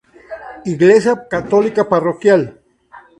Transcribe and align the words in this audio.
Iglesia 0.73 1.13
católica 1.33 1.83
parroquial. 1.93 2.41